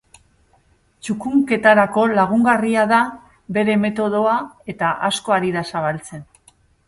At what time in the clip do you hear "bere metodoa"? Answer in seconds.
3.59-4.35